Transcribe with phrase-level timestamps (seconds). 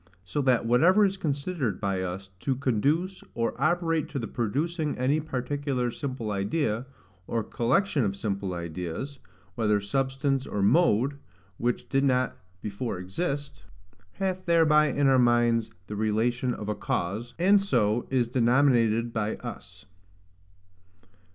[0.23, 5.19] So that whatever is considered by us to conduce or operate to the producing any
[5.19, 6.87] particular simple idea,
[7.27, 9.19] or collection of simple ideas,
[9.53, 11.19] whether substance or mode,
[11.59, 13.61] which did not before exist,
[14.13, 19.35] hath thereby in our minds the relation of a cause, and so is denominated by
[19.35, 19.85] us.